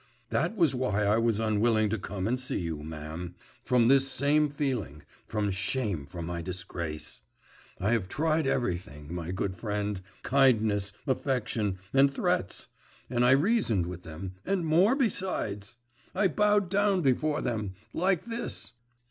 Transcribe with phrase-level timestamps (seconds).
[0.31, 4.49] That was why I was unwilling to come and see you, ma'am, from this same
[4.49, 7.21] feeling, from shame for my disgrace!
[7.79, 12.67] I have tried everything, my good friend; kindness, affection, and threats,
[13.11, 15.75] and I reasoned with them, and more besides!
[16.15, 17.75] I bowed down before them…
[17.93, 18.73] like this.